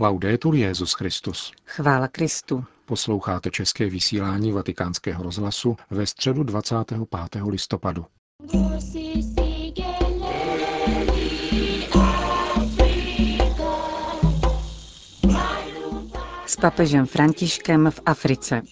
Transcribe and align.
Laudetur 0.00 0.54
Jezus 0.54 0.92
Christus. 0.92 1.52
Chvála 1.66 2.08
Kristu. 2.08 2.64
Posloucháte 2.84 3.50
české 3.50 3.90
vysílání 3.90 4.52
Vatikánského 4.52 5.22
rozhlasu 5.22 5.76
ve 5.90 6.06
středu 6.06 6.42
25. 6.42 7.42
listopadu. 7.48 8.06
S 16.46 16.56
papežem 16.56 17.06
Františkem 17.06 17.90
v 17.90 18.00
Africe. 18.06 18.62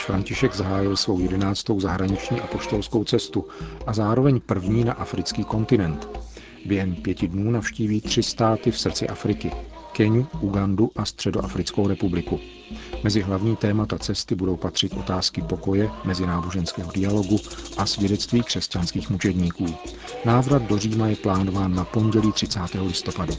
Papež 0.00 0.06
František 0.06 0.54
zahájil 0.54 0.96
svou 0.96 1.18
jedenáctou 1.20 1.80
zahraniční 1.80 2.40
apoštolskou 2.40 3.04
cestu 3.04 3.46
a 3.86 3.92
zároveň 3.92 4.40
první 4.40 4.84
na 4.84 4.92
africký 4.92 5.44
kontinent. 5.44 6.08
Během 6.66 6.94
pěti 6.94 7.28
dnů 7.28 7.50
navštíví 7.50 8.00
tři 8.00 8.22
státy 8.22 8.70
v 8.70 8.78
srdci 8.78 9.08
Afriky. 9.08 9.50
Keniu, 9.92 10.26
Ugandu 10.40 10.90
a 10.96 11.04
Středoafrickou 11.04 11.88
republiku. 11.88 12.40
Mezi 13.04 13.20
hlavní 13.20 13.56
témata 13.56 13.98
cesty 13.98 14.34
budou 14.34 14.56
patřit 14.56 14.92
otázky 14.92 15.42
pokoje, 15.42 15.90
mezináboženského 16.04 16.92
dialogu 16.92 17.36
a 17.76 17.86
svědectví 17.86 18.42
křesťanských 18.42 19.10
mučedníků. 19.10 19.66
Návrat 20.24 20.62
do 20.62 20.78
Říma 20.78 21.08
je 21.08 21.16
plánován 21.16 21.74
na 21.74 21.84
pondělí 21.84 22.32
30. 22.32 22.60
listopadu. 22.86 23.34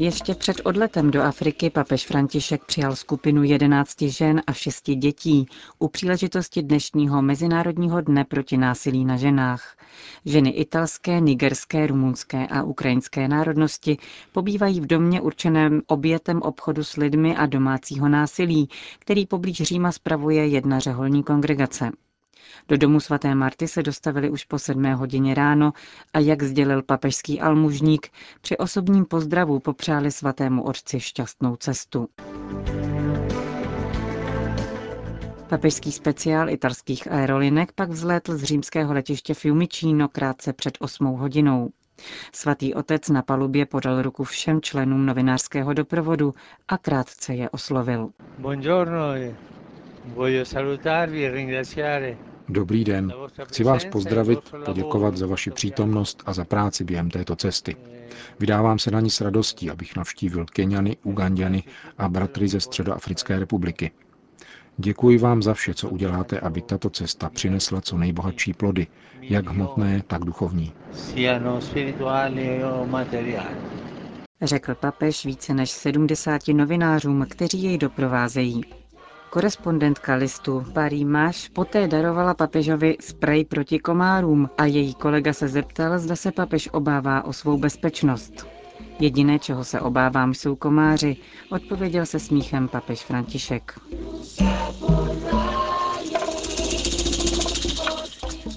Ještě 0.00 0.34
před 0.34 0.60
odletem 0.64 1.10
do 1.10 1.22
Afriky 1.22 1.70
papež 1.70 2.06
František 2.06 2.64
přijal 2.64 2.96
skupinu 2.96 3.42
jedenácti 3.42 4.10
žen 4.10 4.42
a 4.46 4.52
šesti 4.52 4.94
dětí 4.94 5.46
u 5.78 5.88
příležitosti 5.88 6.62
dnešního 6.62 7.22
Mezinárodního 7.22 8.00
dne 8.00 8.24
proti 8.24 8.56
násilí 8.56 9.04
na 9.04 9.16
ženách. 9.16 9.76
Ženy 10.24 10.50
italské, 10.50 11.20
nigerské, 11.20 11.86
rumunské 11.86 12.46
a 12.46 12.62
ukrajinské 12.62 13.28
národnosti 13.28 13.98
pobývají 14.32 14.80
v 14.80 14.86
domě 14.86 15.20
určeném 15.20 15.82
obětem 15.86 16.42
obchodu 16.42 16.84
s 16.84 16.96
lidmi 16.96 17.36
a 17.36 17.46
domácího 17.46 18.08
násilí, 18.08 18.68
který 18.98 19.26
poblíž 19.26 19.62
Říma 19.62 19.92
spravuje 19.92 20.46
jedna 20.46 20.78
řeholní 20.78 21.22
kongregace. 21.22 21.90
Do 22.70 22.76
domu 22.76 23.00
svaté 23.00 23.34
Marty 23.34 23.68
se 23.68 23.82
dostavili 23.82 24.30
už 24.30 24.44
po 24.44 24.58
sedmé 24.58 24.94
hodině 24.94 25.34
ráno 25.34 25.72
a 26.12 26.18
jak 26.18 26.42
sdělil 26.42 26.82
papežský 26.82 27.40
almužník, 27.40 28.08
při 28.40 28.56
osobním 28.56 29.04
pozdravu 29.04 29.58
popřáli 29.58 30.10
svatému 30.10 30.62
otci 30.62 31.00
šťastnou 31.00 31.56
cestu. 31.56 32.08
Papežský 35.48 35.92
speciál 35.92 36.50
italských 36.50 37.12
aerolinek 37.12 37.72
pak 37.72 37.90
vzlétl 37.90 38.36
z 38.36 38.42
římského 38.42 38.94
letiště 38.94 39.34
Fiumicino 39.34 40.08
krátce 40.08 40.52
před 40.52 40.78
osmou 40.80 41.16
hodinou. 41.16 41.70
Svatý 42.32 42.74
otec 42.74 43.08
na 43.08 43.22
palubě 43.22 43.66
podal 43.66 44.02
ruku 44.02 44.24
všem 44.24 44.60
členům 44.60 45.06
novinářského 45.06 45.72
doprovodu 45.72 46.34
a 46.68 46.78
krátce 46.78 47.34
je 47.34 47.50
oslovil. 47.50 48.10
Buongiorno, 48.38 49.12
voglio 50.04 50.44
salutarvi 50.44 51.26
e 51.26 51.30
ringraziare 51.30 52.29
Dobrý 52.52 52.84
den. 52.84 53.12
Chci 53.44 53.64
vás 53.64 53.84
pozdravit, 53.84 54.38
poděkovat 54.64 55.16
za 55.16 55.26
vaši 55.26 55.50
přítomnost 55.50 56.22
a 56.26 56.32
za 56.32 56.44
práci 56.44 56.84
během 56.84 57.10
této 57.10 57.36
cesty. 57.36 57.76
Vydávám 58.40 58.78
se 58.78 58.90
na 58.90 59.00
ní 59.00 59.10
s 59.10 59.20
radostí, 59.20 59.70
abych 59.70 59.96
navštívil 59.96 60.46
Keniany, 60.52 60.96
Ugandiany 61.02 61.62
a 61.98 62.08
bratry 62.08 62.48
ze 62.48 62.60
Středoafrické 62.60 63.38
republiky. 63.38 63.90
Děkuji 64.76 65.18
vám 65.18 65.42
za 65.42 65.54
vše, 65.54 65.74
co 65.74 65.88
uděláte, 65.88 66.40
aby 66.40 66.62
tato 66.62 66.90
cesta 66.90 67.30
přinesla 67.30 67.80
co 67.80 67.98
nejbohatší 67.98 68.52
plody, 68.52 68.86
jak 69.20 69.48
hmotné, 69.48 70.02
tak 70.06 70.24
duchovní. 70.24 70.72
Řekl 74.42 74.74
papež 74.74 75.24
více 75.24 75.54
než 75.54 75.70
70 75.70 76.48
novinářům, 76.48 77.26
kteří 77.30 77.62
jej 77.62 77.78
doprovázejí. 77.78 78.79
Korespondentka 79.30 80.14
listu 80.14 80.64
Paris 80.74 81.04
Máš 81.06 81.48
poté 81.54 81.88
darovala 81.88 82.34
papežovi 82.34 82.96
sprej 83.00 83.44
proti 83.44 83.78
komárům 83.78 84.50
a 84.58 84.66
její 84.66 84.94
kolega 84.94 85.32
se 85.32 85.48
zeptal, 85.48 85.98
zda 85.98 86.16
se 86.16 86.32
papež 86.32 86.68
obává 86.72 87.24
o 87.24 87.32
svou 87.32 87.58
bezpečnost. 87.58 88.46
Jediné, 89.00 89.38
čeho 89.38 89.64
se 89.64 89.80
obávám, 89.80 90.34
jsou 90.34 90.56
komáři, 90.56 91.16
odpověděl 91.50 92.06
se 92.06 92.18
smíchem 92.18 92.68
papež 92.68 93.04
František. 93.04 93.78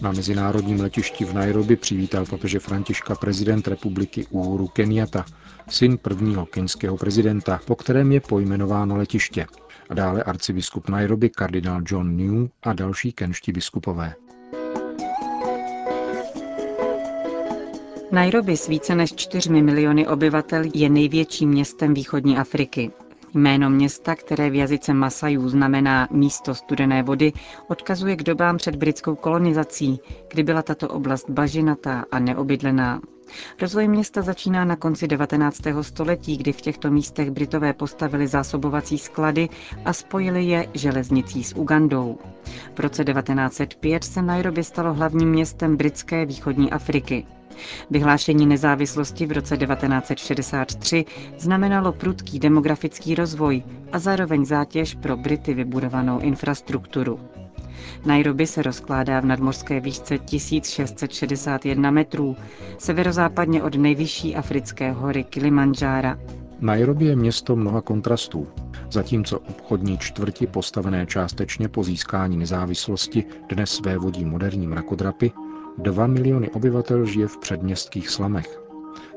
Na 0.02 0.12
mezinárodním 0.12 0.82
letišti 0.82 1.26
v 1.26 1.34
Nairobi 1.34 1.76
přivítal 1.76 2.26
papeže 2.26 2.60
Františka 2.60 3.16
prezident 3.16 3.68
republiky 3.68 4.26
Uhuru 4.30 4.68
Kenyatta, 4.68 5.26
syn 5.70 5.98
prvního 5.98 6.46
keňského 6.46 6.98
prezidenta, 6.98 7.60
po 7.66 7.76
kterém 7.76 8.12
je 8.12 8.20
pojmenováno 8.20 8.98
letiště 8.98 9.46
a 9.90 9.94
dále 9.94 10.24
arcibiskup 10.24 10.90
Nairobi 10.90 11.30
kardinál 11.30 11.82
John 11.86 12.18
New 12.18 12.48
a 12.64 12.74
další 12.74 13.12
kenští 13.12 13.52
biskupové. 13.52 14.14
Nairobi 18.12 18.58
s 18.58 18.68
více 18.68 18.96
než 18.96 19.14
4 19.16 19.50
miliony 19.50 20.08
obyvatel 20.08 20.64
je 20.74 20.90
největším 20.90 21.50
městem 21.50 21.94
východní 21.94 22.38
Afriky. 22.38 22.92
Jméno 23.34 23.70
města, 23.70 24.16
které 24.16 24.50
v 24.50 24.56
jazyce 24.56 24.94
Masajů 24.94 25.50
znamená 25.50 26.08
místo 26.12 26.56
studené 26.56 27.04
vody, 27.04 27.34
odkazuje 27.68 28.16
k 28.16 28.24
dobám 28.24 28.58
před 28.58 28.76
britskou 28.76 29.16
kolonizací, 29.16 30.00
kdy 30.30 30.44
byla 30.44 30.62
tato 30.62 30.88
oblast 30.90 31.30
bažinatá 31.30 32.06
a 32.12 32.20
neobydlená. 32.20 33.02
Rozvoj 33.62 33.88
města 33.88 34.22
začíná 34.22 34.66
na 34.66 34.76
konci 34.76 35.08
19. 35.08 35.58
století, 35.82 36.38
kdy 36.38 36.52
v 36.52 36.62
těchto 36.62 36.92
místech 36.92 37.32
Britové 37.32 37.74
postavili 37.74 38.28
zásobovací 38.28 38.98
sklady 38.98 39.50
a 39.86 39.94
spojili 39.94 40.44
je 40.46 40.68
železnicí 40.74 41.44
s 41.44 41.56
Ugandou. 41.56 42.18
V 42.76 42.80
roce 42.80 43.04
1905 43.06 44.04
se 44.04 44.22
Nairobi 44.22 44.64
stalo 44.64 44.94
hlavním 44.94 45.30
městem 45.30 45.78
britské 45.78 46.26
východní 46.26 46.72
Afriky. 46.72 47.26
Vyhlášení 47.90 48.46
nezávislosti 48.46 49.25
v 49.25 49.31
roce 49.31 49.58
1963 49.58 51.06
znamenalo 51.38 51.91
prudký 51.91 52.40
demografický 52.40 53.16
rozvoj 53.16 53.64
a 53.91 54.00
zároveň 54.00 54.46
zátěž 54.46 54.96
pro 54.96 55.18
Brity 55.18 55.53
vybudovanou 55.53 56.19
infrastrukturu. 56.19 57.19
Nairobi 58.06 58.47
se 58.47 58.62
rozkládá 58.62 59.19
v 59.19 59.25
nadmořské 59.25 59.80
výšce 59.80 60.18
1661 60.18 61.92
metrů, 61.92 62.36
severozápadně 62.78 63.63
od 63.63 63.75
nejvyšší 63.75 64.36
africké 64.36 64.92
hory 64.92 65.24
Kilimanjára. 65.24 66.19
Nairobi 66.59 67.06
je 67.06 67.16
město 67.16 67.56
mnoha 67.56 67.81
kontrastů. 67.81 68.47
Zatímco 68.92 69.40
obchodní 69.40 69.97
čtvrti 69.97 70.47
postavené 70.47 71.06
částečně 71.06 71.69
po 71.69 71.84
získání 71.84 72.38
nezávislosti 72.38 73.24
dnes 73.50 73.81
vodí 73.97 74.25
moderní 74.25 74.68
mrakodrapy, 74.68 75.31
dva 75.78 76.08
miliony 76.08 76.50
obyvatel 76.50 77.06
žije 77.06 77.28
v 77.28 77.38
předměstských 77.38 78.10
slamech. 78.10 78.64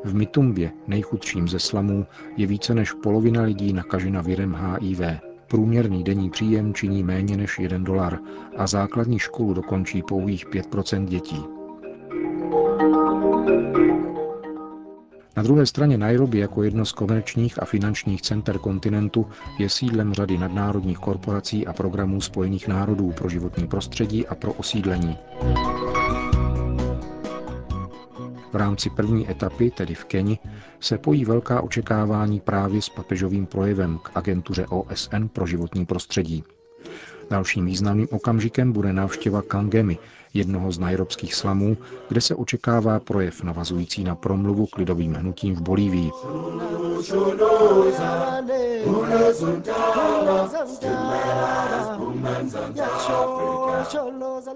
V 0.04 0.14
Mitumbě, 0.14 0.72
nejchudším 0.86 1.48
ze 1.48 1.58
slamů, 1.58 2.06
je 2.36 2.46
více 2.46 2.74
než 2.74 2.92
polovina 2.92 3.42
lidí 3.42 3.72
nakažena 3.72 4.20
virem 4.22 4.54
HIV. 4.54 5.00
Průměrný 5.48 6.04
denní 6.04 6.30
příjem 6.30 6.74
činí 6.74 7.02
méně 7.02 7.36
než 7.36 7.58
1 7.58 7.78
dolar 7.78 8.18
a 8.56 8.66
základní 8.66 9.18
školu 9.18 9.54
dokončí 9.54 10.02
pouhých 10.02 10.46
5% 10.46 11.04
dětí. 11.04 11.44
Na 15.36 15.42
druhé 15.42 15.66
straně 15.66 15.98
Nairobi 15.98 16.38
jako 16.38 16.62
jedno 16.62 16.84
z 16.84 16.92
komerčních 16.92 17.62
a 17.62 17.64
finančních 17.64 18.22
center 18.22 18.58
kontinentu 18.58 19.26
je 19.58 19.70
sídlem 19.70 20.14
řady 20.14 20.38
nadnárodních 20.38 20.98
korporací 20.98 21.66
a 21.66 21.72
programů 21.72 22.20
Spojených 22.20 22.68
národů 22.68 23.12
pro 23.12 23.28
životní 23.28 23.66
prostředí 23.66 24.26
a 24.26 24.34
pro 24.34 24.52
osídlení. 24.52 25.16
V 28.56 28.58
rámci 28.58 28.90
první 28.90 29.30
etapy, 29.30 29.70
tedy 29.70 29.94
v 29.94 30.04
Keni, 30.04 30.38
se 30.80 30.98
pojí 30.98 31.24
velká 31.24 31.60
očekávání 31.60 32.40
právě 32.40 32.82
s 32.82 32.88
papežovým 32.88 33.46
projevem 33.46 33.98
k 33.98 34.10
agentuře 34.14 34.66
OSN 34.66 35.26
pro 35.32 35.46
životní 35.46 35.86
prostředí. 35.86 36.44
Dalším 37.30 37.66
významným 37.66 38.08
okamžikem 38.10 38.72
bude 38.72 38.92
návštěva 38.92 39.42
Kangemi, 39.42 39.98
jednoho 40.34 40.72
z 40.72 40.78
najrobských 40.78 41.34
slamů, 41.34 41.76
kde 42.08 42.20
se 42.20 42.34
očekává 42.34 43.00
projev 43.00 43.42
navazující 43.42 44.04
na 44.04 44.14
promluvu 44.14 44.66
k 44.66 44.78
lidovým 44.78 45.14
hnutím 45.14 45.54
v 45.54 45.60
Bolívii. 45.60 46.10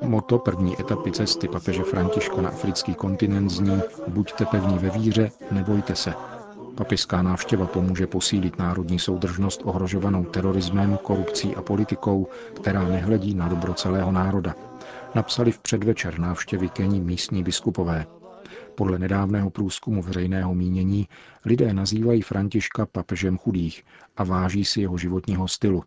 Moto 0.02 0.38
první 0.38 0.80
etapy 0.80 1.12
cesty 1.12 1.48
papeže 1.48 1.82
Františka 1.82 2.40
na 2.40 2.48
africký 2.48 2.94
kontinent 2.94 3.50
zní 3.50 3.80
Buďte 4.08 4.44
pevní 4.44 4.78
ve 4.78 4.90
víře, 4.90 5.30
nebojte 5.50 5.96
se. 5.96 6.14
Papiská 6.74 7.22
návštěva 7.22 7.66
pomůže 7.66 8.06
posílit 8.06 8.58
národní 8.58 8.98
soudržnost 8.98 9.60
ohrožovanou 9.64 10.24
terorismem, 10.24 10.98
korupcí 11.02 11.56
a 11.56 11.62
politikou, 11.62 12.26
která 12.54 12.88
nehledí 12.88 13.34
na 13.34 13.48
dobro 13.48 13.74
celého 13.74 14.12
národa. 14.12 14.54
Napsali 15.14 15.52
v 15.52 15.58
předvečer 15.58 16.18
návštěvy 16.18 16.68
Keni 16.68 17.00
místní 17.00 17.42
biskupové. 17.42 18.06
Podle 18.74 18.98
nedávného 18.98 19.50
průzkumu 19.50 20.02
veřejného 20.02 20.54
mínění 20.54 21.08
lidé 21.44 21.74
nazývají 21.74 22.22
Františka 22.22 22.86
papežem 22.86 23.38
chudých 23.38 23.84
a 24.16 24.24
váží 24.24 24.64
si 24.64 24.80
jeho 24.80 24.98
životního 24.98 25.48
stylu. 25.48 25.82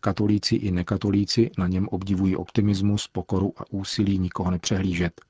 Katolíci 0.00 0.54
i 0.54 0.70
nekatolíci 0.70 1.50
na 1.58 1.66
něm 1.66 1.88
obdivují 1.88 2.36
optimismus, 2.36 3.08
pokoru 3.08 3.52
a 3.56 3.62
úsilí 3.70 4.18
nikoho 4.18 4.50
nepřehlížet. 4.50 5.20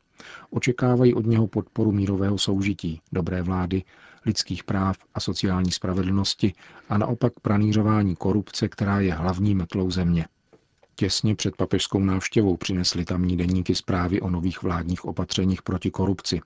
Očekávají 0.50 1.14
od 1.14 1.26
něho 1.26 1.46
podporu 1.46 1.92
mírového 1.92 2.38
soužití, 2.38 3.00
dobré 3.12 3.42
vlády, 3.42 3.82
lidských 4.26 4.64
práv 4.64 4.96
a 5.14 5.20
sociální 5.20 5.70
spravedlnosti 5.70 6.52
a 6.88 6.98
naopak 6.98 7.32
pranířování 7.42 8.16
korupce, 8.16 8.68
která 8.68 9.00
je 9.00 9.14
hlavní 9.14 9.54
metlou 9.54 9.90
země. 9.90 10.26
Těsně 10.94 11.34
před 11.34 11.56
papežskou 11.56 11.98
návštěvou 11.98 12.56
přinesli 12.56 13.04
tamní 13.04 13.36
deníky 13.36 13.74
zprávy 13.74 14.20
o 14.20 14.30
nových 14.30 14.62
vládních 14.62 15.04
opatřeních 15.04 15.62
proti 15.62 15.90
korupci. 15.90 16.40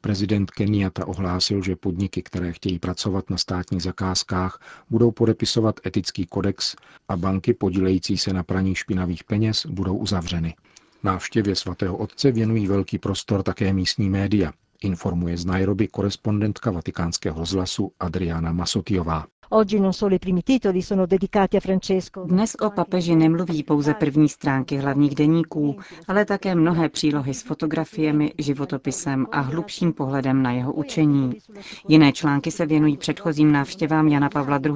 Prezident 0.00 0.50
Kenyatta 0.50 1.06
ohlásil, 1.06 1.62
že 1.62 1.76
podniky, 1.76 2.22
které 2.22 2.52
chtějí 2.52 2.78
pracovat 2.78 3.30
na 3.30 3.36
státních 3.36 3.82
zakázkách, 3.82 4.60
budou 4.90 5.10
podepisovat 5.10 5.80
etický 5.86 6.26
kodex 6.26 6.76
a 7.08 7.16
banky 7.16 7.54
podílející 7.54 8.18
se 8.18 8.32
na 8.32 8.42
praní 8.42 8.74
špinavých 8.74 9.24
peněz 9.24 9.66
budou 9.66 9.96
uzavřeny. 9.96 10.54
Návštěvě 11.02 11.56
svatého 11.56 11.96
otce 11.96 12.32
věnují 12.32 12.66
velký 12.66 12.98
prostor 12.98 13.42
také 13.42 13.72
místní 13.72 14.10
média, 14.10 14.52
informuje 14.84 15.36
z 15.36 15.44
Nairobi 15.44 15.88
korespondentka 15.88 16.70
vatikánského 16.70 17.38
rozhlasu 17.38 17.92
Adriana 18.00 18.52
Masotiová. 18.52 19.26
Dnes 22.26 22.56
o 22.60 22.70
papeži 22.70 23.16
nemluví 23.16 23.62
pouze 23.62 23.94
první 23.94 24.28
stránky 24.28 24.76
hlavních 24.76 25.14
deníků, 25.14 25.76
ale 26.08 26.24
také 26.24 26.54
mnohé 26.54 26.88
přílohy 26.88 27.34
s 27.34 27.42
fotografiemi, 27.42 28.32
životopisem 28.38 29.26
a 29.32 29.40
hlubším 29.40 29.92
pohledem 29.92 30.42
na 30.42 30.52
jeho 30.52 30.72
učení. 30.72 31.32
Jiné 31.88 32.12
články 32.12 32.50
se 32.50 32.66
věnují 32.66 32.96
předchozím 32.96 33.52
návštěvám 33.52 34.08
Jana 34.08 34.28
Pavla 34.28 34.60
II. 34.64 34.74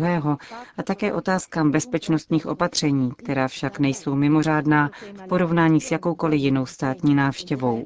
a 0.76 0.82
také 0.84 1.12
otázkám 1.12 1.70
bezpečnostních 1.70 2.46
opatření, 2.46 3.10
která 3.16 3.48
však 3.48 3.78
nejsou 3.78 4.14
mimořádná 4.14 4.90
v 5.24 5.28
porovnání 5.28 5.80
s 5.80 5.90
jakoukoliv 5.90 6.40
jinou 6.40 6.66
státní 6.66 7.14
návštěvou. 7.14 7.84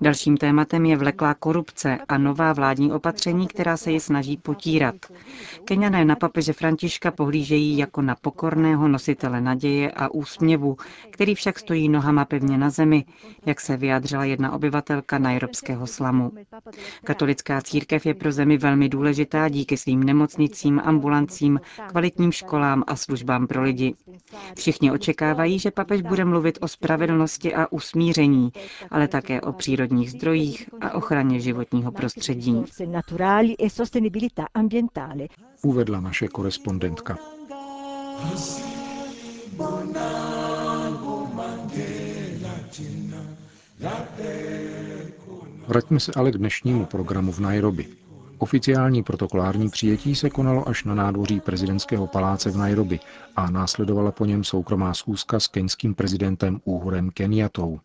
Dalším 0.00 0.36
tématem 0.36 0.86
je 0.86 0.96
vleklá 0.96 1.34
korupce 1.48 1.98
a 2.08 2.18
nová 2.18 2.52
vládní 2.52 2.92
opatření, 2.92 3.46
která 3.48 3.76
se 3.76 3.90
ji 3.92 4.00
snaží 4.00 4.36
potírat. 4.36 4.94
Keniané 5.64 6.04
na 6.04 6.16
papeže 6.16 6.52
Františka 6.52 7.10
pohlížejí 7.10 7.78
jako 7.78 8.02
na 8.02 8.14
pokorného 8.14 8.88
nositele 8.88 9.40
naděje 9.40 9.90
a 9.90 10.08
úsměvu, 10.08 10.76
který 11.10 11.34
však 11.34 11.58
stojí 11.58 11.88
nohama 11.88 12.24
pevně 12.24 12.58
na 12.58 12.70
zemi, 12.70 13.04
jak 13.46 13.60
se 13.60 13.76
vyjádřila 13.76 14.24
jedna 14.24 14.52
obyvatelka 14.52 15.18
najrobského 15.18 15.86
slamu. 15.86 16.32
Katolická 17.04 17.60
církev 17.60 18.06
je 18.06 18.14
pro 18.14 18.32
zemi 18.32 18.58
velmi 18.58 18.88
důležitá 18.88 19.48
díky 19.48 19.76
svým 19.76 20.04
nemocnicím, 20.04 20.80
ambulancím, 20.84 21.60
kvalitním 21.88 22.32
školám 22.32 22.84
a 22.86 22.96
službám 22.96 23.46
pro 23.46 23.62
lidi. 23.62 23.94
Všichni 24.56 24.90
očekávají, 24.92 25.58
že 25.58 25.70
papež 25.70 26.02
bude 26.02 26.24
mluvit 26.24 26.58
o 26.60 26.68
spravedlnosti 26.68 27.54
a 27.54 27.72
usmíření, 27.72 28.52
ale 28.90 29.08
také 29.08 29.40
o 29.40 29.52
přírodních 29.52 30.10
zdrojích 30.10 30.70
a 30.80 30.94
ochraně 30.94 31.37
životního 31.40 31.92
prostředí. 31.92 32.64
Uvedla 35.62 36.00
naše 36.00 36.28
korespondentka. 36.28 37.18
Vraťme 45.66 46.00
se 46.00 46.12
ale 46.16 46.32
k 46.32 46.38
dnešnímu 46.38 46.86
programu 46.86 47.32
v 47.32 47.38
Nairobi. 47.38 47.86
Oficiální 48.38 49.02
protokolární 49.02 49.68
přijetí 49.68 50.14
se 50.14 50.30
konalo 50.30 50.68
až 50.68 50.84
na 50.84 50.94
nádvoří 50.94 51.40
prezidentského 51.40 52.06
paláce 52.06 52.50
v 52.50 52.56
Nairobi 52.56 53.00
a 53.36 53.50
následovala 53.50 54.12
po 54.12 54.24
něm 54.24 54.44
soukromá 54.44 54.94
schůzka 54.94 55.40
s 55.40 55.46
keňským 55.46 55.94
prezidentem 55.94 56.60
Úhurem 56.64 57.10
Kenyatou. 57.10 57.80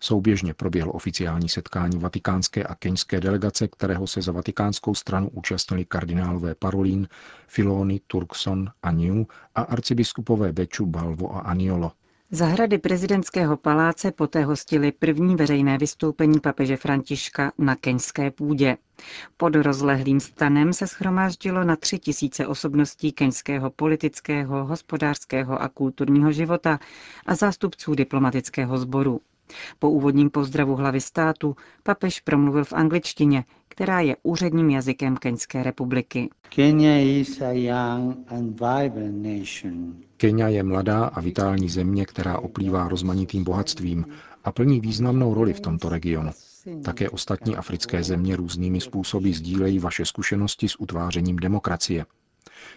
Souběžně 0.00 0.54
proběhlo 0.54 0.92
oficiální 0.92 1.48
setkání 1.48 1.98
vatikánské 1.98 2.64
a 2.64 2.74
keňské 2.74 3.20
delegace, 3.20 3.68
kterého 3.68 4.06
se 4.06 4.22
za 4.22 4.32
vatikánskou 4.32 4.94
stranu 4.94 5.28
účastnili 5.28 5.84
kardinálové 5.84 6.54
Parolin, 6.54 7.08
Filoni, 7.46 8.00
Turkson 8.06 8.70
a 8.82 8.92
New 8.92 9.24
a 9.54 9.62
arcibiskupové 9.62 10.52
Beču, 10.52 10.86
Balvo 10.86 11.36
a 11.36 11.40
Aniolo. 11.40 11.92
Zahrady 12.30 12.78
prezidentského 12.78 13.56
paláce 13.56 14.12
poté 14.12 14.44
hostily 14.44 14.92
první 14.92 15.36
veřejné 15.36 15.78
vystoupení 15.78 16.40
papeže 16.40 16.76
Františka 16.76 17.52
na 17.58 17.76
keňské 17.76 18.30
půdě. 18.30 18.76
Pod 19.36 19.54
rozlehlým 19.54 20.20
stanem 20.20 20.72
se 20.72 20.86
schromáždilo 20.86 21.64
na 21.64 21.76
tři 21.76 21.98
tisíce 21.98 22.46
osobností 22.46 23.12
keňského 23.12 23.70
politického, 23.70 24.64
hospodářského 24.64 25.62
a 25.62 25.68
kulturního 25.68 26.32
života 26.32 26.78
a 27.26 27.34
zástupců 27.34 27.94
diplomatického 27.94 28.78
sboru. 28.78 29.20
Po 29.78 29.90
úvodním 29.90 30.30
pozdravu 30.30 30.76
hlavy 30.76 31.00
státu 31.00 31.56
papež 31.82 32.20
promluvil 32.20 32.64
v 32.64 32.72
angličtině, 32.72 33.44
která 33.68 34.00
je 34.00 34.16
úředním 34.22 34.70
jazykem 34.70 35.16
Keňské 35.16 35.62
republiky. 35.62 36.30
Kenia 40.16 40.48
je 40.48 40.62
mladá 40.62 41.04
a 41.04 41.20
vitální 41.20 41.68
země, 41.68 42.06
která 42.06 42.38
oplývá 42.38 42.88
rozmanitým 42.88 43.44
bohatstvím 43.44 44.06
a 44.44 44.52
plní 44.52 44.80
významnou 44.80 45.34
roli 45.34 45.52
v 45.52 45.60
tomto 45.60 45.88
regionu. 45.88 46.30
Také 46.84 47.10
ostatní 47.10 47.56
africké 47.56 48.02
země 48.02 48.36
různými 48.36 48.80
způsoby 48.80 49.30
sdílejí 49.30 49.78
vaše 49.78 50.04
zkušenosti 50.04 50.68
s 50.68 50.80
utvářením 50.80 51.36
demokracie. 51.36 52.06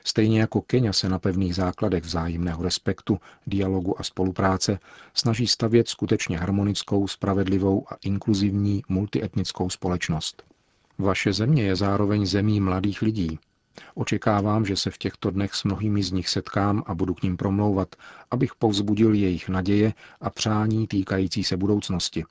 Stejně 0.04 0.40
jako 0.40 0.62
Kenia 0.62 0.94
se 0.94 1.10
na 1.10 1.20
pevných 1.20 1.56
základech 1.56 2.04
vzájemného 2.04 2.64
respektu, 2.64 3.20
dialogu 3.48 4.00
a 4.00 4.04
spolupráce 4.04 4.80
snaží 5.14 5.48
stavět 5.48 5.88
skutečně 5.88 6.38
harmonickou, 6.38 7.08
spravedlivou 7.08 7.86
a 7.94 7.98
inkluzivní 8.02 8.84
multietnickou 8.90 9.70
společnost. 9.70 10.44
Vaše 10.98 11.34
země 11.34 11.64
je 11.64 11.76
zároveň 11.76 12.26
zemí 12.26 12.62
mladých 12.62 13.02
lidí. 13.02 13.40
Očekávám, 13.96 14.66
že 14.66 14.78
se 14.78 14.92
v 14.92 14.98
těchto 14.98 15.32
dnech 15.32 15.54
s 15.56 15.64
mnohými 15.64 16.04
z 16.04 16.12
nich 16.12 16.30
setkám 16.30 16.84
a 16.88 16.96
budu 16.96 17.14
k 17.14 17.24
ním 17.24 17.38
promlouvat, 17.38 17.96
abych 18.32 18.56
povzbudil 18.56 19.14
jejich 19.14 19.50
naděje 19.50 19.94
a 20.22 20.30
přání 20.30 20.88
týkající 20.88 21.44
se 21.44 21.58
budoucnosti. 21.58 22.24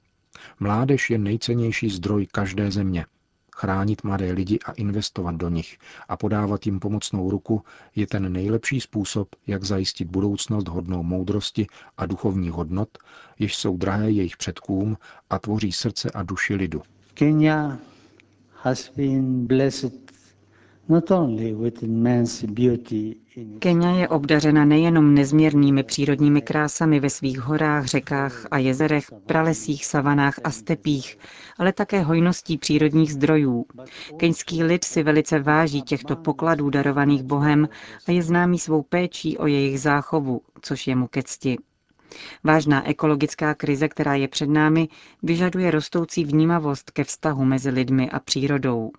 Mládež 0.61 1.11
je 1.11 1.19
nejcennější 1.19 1.91
zdroj 1.91 2.27
každé 2.33 2.71
země– 2.71 3.07
Chránit 3.57 4.05
mladé 4.05 4.33
lidi 4.33 4.59
a 4.67 4.73
investovat 4.73 5.35
do 5.37 5.49
nich 5.49 5.79
a 6.09 6.17
podávat 6.17 6.67
jim 6.67 6.81
pomocnou 6.81 7.31
ruku 7.31 7.63
je 7.97 8.07
ten 8.07 8.33
nejlepší 8.33 8.81
způsob, 8.81 9.29
jak 9.47 9.65
zajistit 9.65 10.09
budoucnost 10.09 10.69
hodnou 10.69 11.03
moudrosti 11.03 11.67
a 11.97 12.07
duchovních 12.07 12.53
hodnot, 12.53 12.99
jež 13.39 13.57
jsou 13.57 13.77
drahé 13.77 14.11
jejich 14.11 14.37
předkům 14.37 14.97
a 15.31 15.39
tvoří 15.39 15.73
srdce 15.73 16.11
a 16.11 16.23
duši 16.23 16.55
lidu. 16.55 16.83
Kenya 17.15 17.79
has 18.63 18.91
been 18.97 19.47
blessed 19.47 20.11
Kenia 23.59 23.91
je 23.91 24.09
obdařena 24.09 24.65
nejenom 24.65 25.15
nezměrnými 25.15 25.83
přírodními 25.83 26.43
krásami 26.43 27.01
ve 27.01 27.11
svých 27.11 27.41
horách, 27.41 27.87
řekách 27.87 28.47
a 28.51 28.59
jezerech, 28.59 29.07
pralesích, 29.27 29.87
savanách 29.87 30.41
a 30.45 30.51
stepích, 30.51 31.19
ale 31.59 31.73
také 31.73 32.01
hojností 32.01 32.59
přírodních 32.59 33.13
zdrojů. 33.13 33.67
Keňský 34.17 34.65
lid 34.65 34.85
si 34.85 35.03
velice 35.03 35.39
váží 35.39 35.83
těchto 35.83 36.17
pokladů 36.17 36.71
darovaných 36.71 37.23
Bohem 37.23 37.69
a 38.09 38.13
je 38.13 38.23
známý 38.23 38.59
svou 38.59 38.83
péčí 38.83 39.39
o 39.39 39.47
jejich 39.47 39.81
záchovu, 39.81 40.41
což 40.61 40.87
je 40.87 40.97
mu 40.97 41.07
ke 41.07 41.23
cti. 41.23 41.59
Vážná 42.45 42.89
ekologická 42.89 43.55
krize, 43.55 43.89
která 43.89 44.15
je 44.15 44.29
před 44.29 44.49
námi, 44.49 44.89
vyžaduje 45.23 45.71
rostoucí 45.71 46.25
vnímavost 46.25 46.91
ke 46.91 47.05
vztahu 47.05 47.45
mezi 47.45 47.71
lidmi 47.71 48.11
a 48.11 48.21
přírodou. 48.21 48.91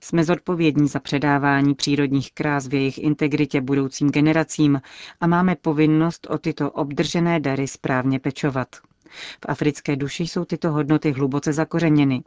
Jsme 0.00 0.24
zodpovědní 0.24 0.88
za 0.88 1.00
předávání 1.00 1.74
přírodních 1.74 2.32
krás 2.32 2.68
v 2.68 2.74
jejich 2.74 2.98
integritě 2.98 3.60
budoucím 3.60 4.10
generacím 4.10 4.80
a 5.20 5.26
máme 5.26 5.56
povinnost 5.56 6.26
o 6.30 6.38
tyto 6.38 6.70
obdržené 6.70 7.40
dary 7.40 7.68
správně 7.68 8.18
pečovat. 8.20 8.68
V 9.10 9.46
africké 9.48 9.96
duši 9.96 10.22
jsou 10.22 10.44
tyto 10.44 10.70
hodnoty 10.72 11.10
hluboce 11.12 11.52
zakořeněny. 11.52 12.22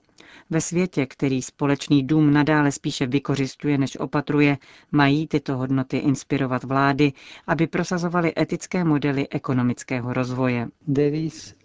Ve 0.50 0.62
světě, 0.62 1.06
který 1.06 1.42
společný 1.42 2.04
dům 2.04 2.34
nadále 2.34 2.72
spíše 2.72 3.08
vykořistuje 3.08 3.78
než 3.78 3.98
opatruje, 3.98 4.58
mají 4.92 5.28
tyto 5.28 5.58
hodnoty 5.58 5.98
inspirovat 5.98 6.64
vlády, 6.64 7.14
aby 7.48 7.68
prosazovaly 7.68 8.34
etické 8.38 8.84
modely 8.84 9.28
ekonomického 9.30 10.14
rozvoje. 10.14 10.68
There 10.96 11.18
is 11.18 11.56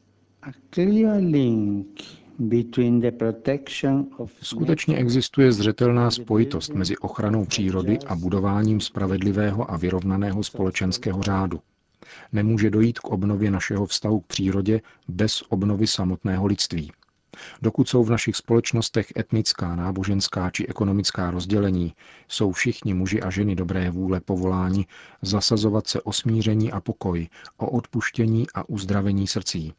a 0.42 0.46
clear 0.70 1.16
link 1.22 2.25
Skutečně 4.42 4.96
existuje 4.96 5.52
zřetelná 5.52 6.10
spojitost 6.10 6.74
mezi 6.74 6.96
ochranou 6.96 7.44
přírody 7.44 7.98
a 8.06 8.16
budováním 8.16 8.80
spravedlivého 8.80 9.70
a 9.70 9.76
vyrovnaného 9.76 10.44
společenského 10.44 11.22
řádu. 11.22 11.60
Nemůže 12.32 12.70
dojít 12.70 12.98
k 12.98 13.04
obnově 13.04 13.50
našeho 13.50 13.86
vztahu 13.86 14.20
k 14.20 14.26
přírodě 14.26 14.80
bez 15.08 15.42
obnovy 15.48 15.86
samotného 15.86 16.46
lidství. 16.46 16.92
Dokud 17.62 17.88
jsou 17.88 18.04
v 18.04 18.10
našich 18.10 18.36
společnostech 18.36 19.12
etnická, 19.16 19.76
náboženská 19.76 20.50
či 20.50 20.66
ekonomická 20.66 21.30
rozdělení, 21.30 21.94
jsou 22.28 22.52
všichni 22.52 22.94
muži 22.94 23.22
a 23.22 23.30
ženy 23.30 23.54
dobré 23.56 23.90
vůle 23.90 24.20
povoláni 24.20 24.86
zasazovat 25.22 25.86
se 25.86 26.00
o 26.00 26.12
smíření 26.12 26.72
a 26.72 26.80
pokoj, 26.80 27.28
o 27.56 27.70
odpuštění 27.70 28.46
a 28.54 28.68
uzdravení 28.68 29.26
srdcí. 29.26 29.72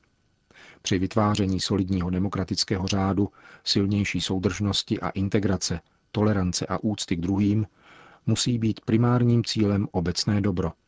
Při 0.81 1.00
vytváření 1.00 1.60
solidního 1.60 2.10
demokratického 2.10 2.88
řádu, 2.88 3.29
silnější 3.63 4.22
soudržnosti 4.22 5.00
a 5.00 5.10
integrace, 5.10 5.79
tolerance 6.12 6.65
a 6.65 6.77
úcty 6.84 7.15
k 7.15 7.19
druhým 7.19 7.67
musí 8.25 8.57
být 8.57 8.81
primárním 8.86 9.43
cílem 9.43 9.88
obecné 9.91 10.41
dobro– 10.41 10.72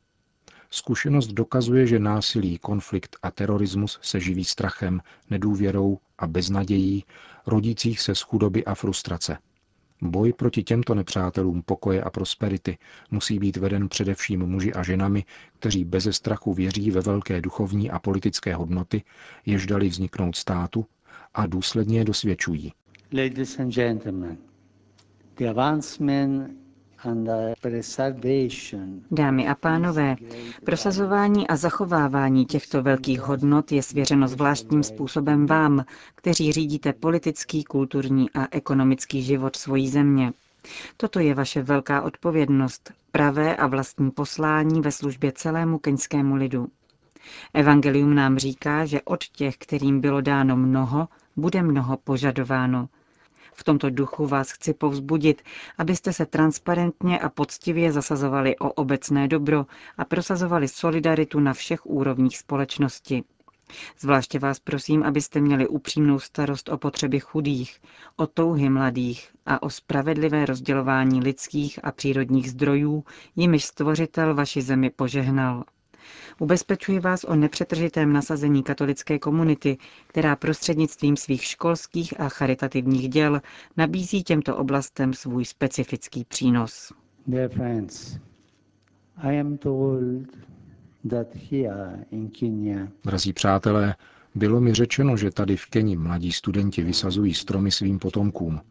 Zkušenost 0.72 1.28
dokazuje, 1.28 1.88
že 1.88 2.00
násilí, 2.00 2.58
konflikt 2.58 3.18
a 3.24 3.32
terorismus 3.32 4.00
se 4.02 4.20
živí 4.20 4.46
strachem, 4.46 5.02
nedůvěrou 5.30 5.98
a 6.18 6.28
beznadějí, 6.28 7.06
rodících 7.46 8.02
se 8.02 8.16
z 8.16 8.22
chudoby 8.22 8.66
a 8.66 8.76
frustrace. 8.76 9.38
Boj 10.02 10.34
proti 10.34 10.64
těmto 10.64 10.96
nepřátelům 10.96 11.62
pokoje 11.62 12.04
a 12.04 12.10
prosperity 12.10 12.78
musí 13.12 13.40
být 13.40 13.58
veden 13.58 13.90
především 13.90 14.46
muži 14.46 14.74
a 14.74 14.84
ženami, 14.84 15.26
kteří 15.60 15.84
beze 15.86 16.14
strachu 16.14 16.54
věří 16.54 16.92
ve 16.92 17.02
velké 17.02 17.42
duchovní 17.42 17.92
a 17.92 18.00
politické 18.00 18.56
hodnoty, 18.56 19.04
jež 19.46 19.66
dali 19.66 19.90
vzniknout 19.90 20.36
státu 20.36 20.86
a 21.34 21.46
důsledně 21.46 21.98
je 21.98 22.06
dosvědčují. 22.06 22.74
Ladies 23.14 23.60
and 23.60 23.74
gentlemen, 23.74 24.38
the 25.38 25.50
advancement 25.50 26.69
Dámy 29.12 29.48
a 29.48 29.56
pánové, 29.56 30.16
prosazování 30.66 31.48
a 31.48 31.56
zachovávání 31.56 32.46
těchto 32.46 32.84
velkých 32.84 33.22
hodnot 33.22 33.72
je 33.72 33.84
svěřeno 33.84 34.28
zvláštním 34.28 34.84
způsobem 34.84 35.46
vám, 35.46 35.86
kteří 36.16 36.52
řídíte 36.52 36.94
politický, 36.94 37.64
kulturní 37.64 38.30
a 38.32 38.48
ekonomický 38.52 39.24
život 39.24 39.56
svojí 39.56 39.90
země. 39.90 40.34
Toto 40.98 41.20
je 41.20 41.34
vaše 41.34 41.62
velká 41.62 42.02
odpovědnost, 42.02 42.94
pravé 43.12 43.56
a 43.56 43.68
vlastní 43.68 44.12
poslání 44.12 44.82
ve 44.82 44.92
službě 44.92 45.32
celému 45.32 45.78
keňskému 45.78 46.36
lidu. 46.36 46.68
Evangelium 47.54 48.16
nám 48.16 48.38
říká, 48.38 48.86
že 48.86 49.02
od 49.02 49.24
těch, 49.24 49.58
kterým 49.58 50.02
bylo 50.02 50.22
dáno 50.22 50.58
mnoho, 50.58 51.08
bude 51.36 51.62
mnoho 51.62 51.98
požadováno, 51.98 52.90
v 53.60 53.64
tomto 53.64 53.90
duchu 53.90 54.28
vás 54.28 54.52
chci 54.52 54.74
povzbudit, 54.74 55.42
abyste 55.78 56.14
se 56.14 56.26
transparentně 56.26 57.20
a 57.20 57.30
poctivě 57.30 57.92
zasazovali 57.92 58.58
o 58.58 58.72
obecné 58.72 59.28
dobro 59.28 59.66
a 59.98 60.06
prosazovali 60.06 60.68
solidaritu 60.68 61.40
na 61.40 61.54
všech 61.54 61.86
úrovních 61.86 62.38
společnosti. 62.38 63.24
Zvláště 64.00 64.40
vás 64.40 64.60
prosím, 64.60 65.04
abyste 65.04 65.42
měli 65.42 65.68
upřímnou 65.68 66.20
starost 66.20 66.70
o 66.70 66.78
potřeby 66.78 67.20
chudých, 67.20 67.82
o 68.16 68.28
touhy 68.28 68.70
mladých 68.70 69.30
a 69.46 69.64
o 69.64 69.70
spravedlivé 69.70 70.46
rozdělování 70.46 71.20
lidských 71.22 71.80
a 71.84 71.92
přírodních 71.92 72.52
zdrojů, 72.52 73.04
jimiž 73.36 73.66
stvořitel 73.66 74.36
vaši 74.36 74.62
zemi 74.62 74.90
požehnal. 74.90 75.64
Ubezpečuji 76.40 77.00
vás 77.00 77.24
o 77.24 77.36
nepřetržitém 77.36 78.14
nasazení 78.14 78.64
katolické 78.64 79.20
komunity, 79.20 79.78
která 80.08 80.36
prostřednictvím 80.36 81.18
svých 81.18 81.44
školských 81.44 82.20
a 82.20 82.30
charitativních 82.30 83.10
děl 83.10 83.42
nabízí 83.78 84.24
těmto 84.24 84.58
oblastem 84.58 85.14
svůj 85.14 85.46
specifický 85.46 86.26
přínos. 86.26 86.94
Dear 87.28 87.50
friends, 87.50 88.18
I 89.18 89.40
am 89.40 89.58
told 89.58 90.28
that 91.10 91.28
here 91.52 92.06
in 92.12 92.30
Kenya... 92.30 92.88
Drazí 93.06 93.34
přátelé, 93.34 93.96
bylo 94.36 94.62
mi 94.62 94.74
řečeno, 94.74 95.18
že 95.18 95.32
tady 95.32 95.58
v 95.58 95.66
Keni 95.66 95.98
mladí 95.98 96.32
studenti 96.32 96.84
vysazují 96.84 97.34
stromy 97.34 97.72
svým 97.72 98.00
potomkům. 98.00 98.62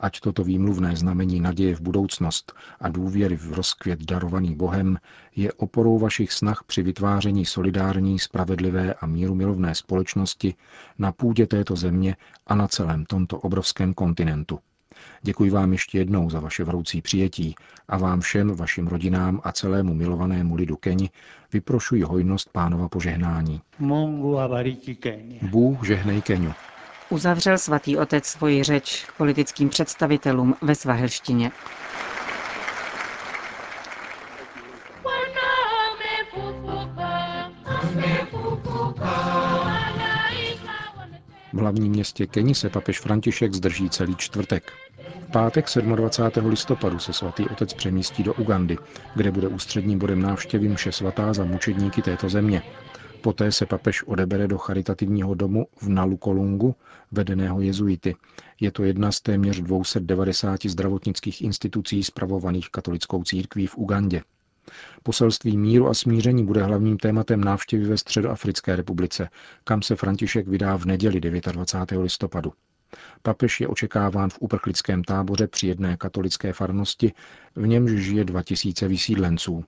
Ať 0.00 0.20
toto 0.20 0.44
výmluvné 0.44 0.96
znamení 0.96 1.40
naděje 1.40 1.74
v 1.74 1.80
budoucnost 1.80 2.52
a 2.80 2.88
důvěry 2.88 3.36
v 3.36 3.52
rozkvět 3.52 4.02
darovaný 4.04 4.54
Bohem 4.54 4.98
je 5.36 5.52
oporou 5.52 5.98
vašich 5.98 6.32
snah 6.32 6.64
při 6.66 6.82
vytváření 6.82 7.46
solidární, 7.46 8.18
spravedlivé 8.18 8.94
a 8.94 9.06
míru 9.06 9.34
milovné 9.34 9.74
společnosti 9.74 10.54
na 10.98 11.12
půdě 11.12 11.46
této 11.46 11.76
země 11.76 12.16
a 12.46 12.54
na 12.54 12.68
celém 12.68 13.04
tomto 13.04 13.38
obrovském 13.38 13.94
kontinentu. 13.94 14.58
Děkuji 15.22 15.50
vám 15.50 15.72
ještě 15.72 15.98
jednou 15.98 16.30
za 16.30 16.40
vaše 16.40 16.64
vroucí 16.64 17.02
přijetí 17.02 17.54
a 17.88 17.98
vám 17.98 18.20
všem, 18.20 18.56
vašim 18.56 18.86
rodinám 18.86 19.40
a 19.44 19.52
celému 19.52 19.94
milovanému 19.94 20.54
lidu 20.54 20.76
Keni 20.76 21.10
vyprošuji 21.52 22.02
hojnost 22.02 22.52
pánova 22.52 22.88
požehnání. 22.88 23.60
Bůh 25.42 25.86
žehnej 25.86 26.22
Keniu 26.22 26.52
uzavřel 27.10 27.58
svatý 27.58 27.96
otec 27.96 28.26
svoji 28.26 28.62
řeč 28.62 29.04
k 29.08 29.12
politickým 29.16 29.68
představitelům 29.68 30.54
ve 30.62 30.74
svahelštině. 30.74 31.50
V 41.52 41.58
hlavním 41.62 41.92
městě 41.92 42.26
Keni 42.26 42.54
se 42.54 42.70
papež 42.70 43.00
František 43.00 43.54
zdrží 43.54 43.90
celý 43.90 44.16
čtvrtek. 44.16 44.72
V 45.28 45.32
pátek 45.32 45.66
27. 45.94 46.46
listopadu 46.50 46.98
se 46.98 47.12
svatý 47.12 47.48
otec 47.48 47.74
přemístí 47.74 48.22
do 48.22 48.34
Ugandy, 48.34 48.78
kde 49.14 49.30
bude 49.30 49.48
ústředním 49.48 49.98
bodem 49.98 50.22
návštěvy 50.22 50.68
mše 50.68 50.92
svatá 50.92 51.32
za 51.32 51.44
mučedníky 51.44 52.02
této 52.02 52.28
země. 52.28 52.62
Poté 53.22 53.52
se 53.52 53.66
papež 53.66 54.02
odebere 54.02 54.48
do 54.48 54.58
charitativního 54.58 55.34
domu 55.34 55.66
v 55.80 55.88
Nalukolungu, 55.88 56.74
vedeného 57.12 57.60
jezuity. 57.60 58.16
Je 58.60 58.70
to 58.70 58.84
jedna 58.84 59.12
z 59.12 59.20
téměř 59.20 59.60
290 59.60 60.66
zdravotnických 60.66 61.42
institucí 61.42 62.04
spravovaných 62.04 62.70
katolickou 62.70 63.24
církví 63.24 63.66
v 63.66 63.76
Ugandě. 63.76 64.22
Poselství 65.02 65.56
míru 65.56 65.88
a 65.88 65.94
smíření 65.94 66.44
bude 66.46 66.62
hlavním 66.62 66.96
tématem 66.96 67.44
návštěvy 67.44 67.84
ve 67.84 67.98
Středoafrické 67.98 68.76
republice, 68.76 69.28
kam 69.64 69.82
se 69.82 69.96
František 69.96 70.48
vydá 70.48 70.76
v 70.76 70.84
neděli 70.84 71.20
29. 71.20 72.02
listopadu. 72.02 72.52
Papež 73.22 73.60
je 73.60 73.68
očekáván 73.68 74.30
v 74.30 74.38
uprchlickém 74.40 75.04
táboře 75.04 75.46
při 75.46 75.66
jedné 75.66 75.96
katolické 75.96 76.52
farnosti, 76.52 77.12
v 77.56 77.66
němž 77.66 77.90
žije 77.90 78.24
2000 78.24 78.88
vysídlenců. 78.88 79.64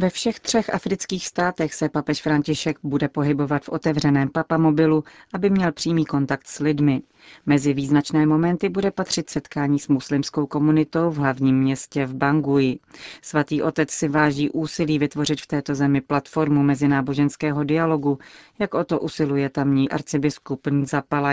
Ve 0.00 0.10
všech 0.10 0.40
třech 0.40 0.74
afrických 0.74 1.26
státech 1.26 1.74
se 1.74 1.88
papež 1.88 2.22
František 2.22 2.78
bude 2.82 3.08
pohybovat 3.08 3.64
v 3.64 3.68
otevřeném 3.68 4.28
papamobilu, 4.28 5.04
aby 5.32 5.50
měl 5.50 5.72
přímý 5.72 6.04
kontakt 6.04 6.46
s 6.46 6.58
lidmi. 6.58 7.02
Mezi 7.46 7.74
význačné 7.74 8.26
momenty 8.26 8.68
bude 8.68 8.90
patřit 8.90 9.30
setkání 9.30 9.78
s 9.78 9.88
muslimskou 9.88 10.46
komunitou 10.46 11.10
v 11.10 11.16
hlavním 11.16 11.58
městě 11.58 12.06
v 12.06 12.14
Bangui. 12.14 12.78
Svatý 13.22 13.62
otec 13.62 13.90
si 13.90 14.08
váží 14.08 14.50
úsilí 14.50 14.98
vytvořit 14.98 15.40
v 15.40 15.46
této 15.46 15.74
zemi 15.74 16.00
platformu 16.00 16.62
mezináboženského 16.62 17.64
dialogu, 17.64 18.18
jak 18.58 18.74
o 18.74 18.84
to 18.84 19.00
usiluje 19.00 19.50
tamní 19.50 19.90
arcibiskup 19.90 20.66
Nzapala 20.66 21.32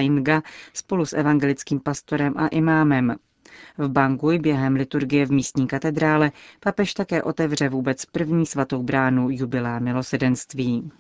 spolu 0.74 1.06
s 1.06 1.14
evangelickým 1.14 1.80
pastorem 1.80 2.34
a 2.38 2.48
imámem. 2.48 3.16
V 3.78 3.90
Bangui 3.90 4.40
během 4.40 4.76
liturgie 4.76 5.26
v 5.26 5.32
místní 5.32 5.68
katedrále 5.68 6.32
papež 6.60 6.94
také 6.94 7.24
otevře 7.24 7.70
vůbec 7.70 8.06
první 8.06 8.46
svatou 8.46 8.84
bránu 8.84 9.30
jubilá 9.30 9.80
milosedenství. 9.80 10.92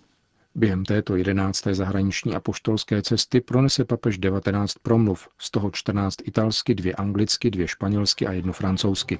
Během 0.55 0.85
této 0.85 1.15
jedenácté 1.15 1.75
zahraniční 1.75 2.35
a 2.35 2.39
poštolské 2.39 3.01
cesty 3.01 3.41
pronese 3.41 3.85
papež 3.85 4.17
19 4.17 4.73
promluv, 4.81 5.27
z 5.37 5.51
toho 5.51 5.71
14 5.71 6.15
italsky, 6.23 6.75
dvě 6.75 6.93
anglicky, 6.93 7.51
dvě 7.51 7.67
španělsky 7.67 8.27
a 8.27 8.31
jednu 8.31 8.53
francouzsky. 8.53 9.19